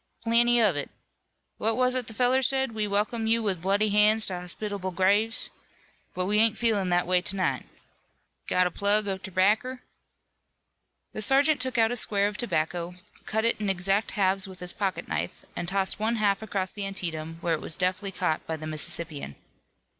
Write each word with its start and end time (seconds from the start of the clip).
"Plenty 0.23 0.59
of 0.59 0.75
it. 0.75 0.89
What 1.59 1.77
was 1.77 1.93
it 1.93 2.07
the 2.07 2.13
feller 2.15 2.41
said 2.41 2.71
we 2.71 2.87
welcome 2.87 3.27
you 3.27 3.43
with 3.43 3.61
bloody 3.61 3.89
hands 3.89 4.25
to 4.25 4.39
hospitable 4.39 4.89
graves 4.89 5.51
but 6.15 6.25
we 6.25 6.39
ain't 6.39 6.57
feelin' 6.57 6.89
that 6.89 7.05
way 7.05 7.21
to 7.21 7.35
night. 7.35 7.67
Got 8.47 8.65
a 8.65 8.71
plug 8.71 9.07
of 9.07 9.21
terbacker?" 9.21 9.81
The 11.13 11.21
sergeant 11.21 11.61
took 11.61 11.77
out 11.77 11.91
a 11.91 11.95
square 11.95 12.27
of 12.27 12.35
tobacco, 12.37 12.95
cut 13.27 13.45
it 13.45 13.61
in 13.61 13.69
exact 13.69 14.13
halves 14.13 14.47
with 14.47 14.59
his 14.59 14.73
pocket 14.73 15.07
knife, 15.07 15.45
and 15.55 15.67
tossed 15.67 15.99
one 15.99 16.15
half 16.15 16.41
across 16.41 16.71
the 16.71 16.83
Antietam, 16.87 17.37
where 17.41 17.53
it 17.53 17.61
was 17.61 17.75
deftly 17.75 18.11
caught 18.11 18.43
by 18.47 18.57
the 18.57 18.65
Mississippian. 18.65 19.35